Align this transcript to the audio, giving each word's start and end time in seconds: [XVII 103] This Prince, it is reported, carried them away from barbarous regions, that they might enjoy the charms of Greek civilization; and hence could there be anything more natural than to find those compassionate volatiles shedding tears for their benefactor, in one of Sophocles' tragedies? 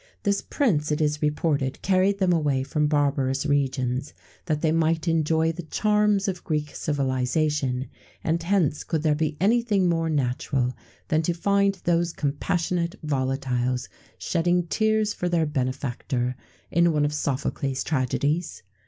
[XVII 0.23 0.29
103] 0.29 0.31
This 0.31 0.41
Prince, 0.49 0.91
it 0.91 0.99
is 0.99 1.21
reported, 1.21 1.81
carried 1.83 2.17
them 2.17 2.33
away 2.33 2.63
from 2.63 2.87
barbarous 2.87 3.45
regions, 3.45 4.15
that 4.45 4.61
they 4.63 4.71
might 4.71 5.07
enjoy 5.07 5.51
the 5.51 5.61
charms 5.61 6.27
of 6.27 6.43
Greek 6.43 6.75
civilization; 6.75 7.87
and 8.23 8.41
hence 8.41 8.83
could 8.83 9.03
there 9.03 9.13
be 9.13 9.37
anything 9.39 9.87
more 9.87 10.09
natural 10.09 10.73
than 11.09 11.21
to 11.21 11.35
find 11.35 11.75
those 11.83 12.13
compassionate 12.13 12.95
volatiles 13.05 13.89
shedding 14.17 14.65
tears 14.65 15.13
for 15.13 15.29
their 15.29 15.45
benefactor, 15.45 16.35
in 16.71 16.91
one 16.91 17.05
of 17.05 17.13
Sophocles' 17.13 17.83
tragedies? 17.83 18.63